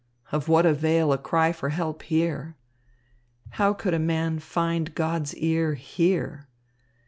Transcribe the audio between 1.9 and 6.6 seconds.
here? How could a man find God's ear here?